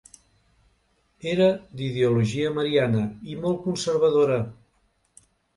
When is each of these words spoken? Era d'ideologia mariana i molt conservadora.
Era 1.33 1.49
d'ideologia 1.81 2.55
mariana 2.57 3.05
i 3.35 3.39
molt 3.45 3.63
conservadora. 3.69 4.43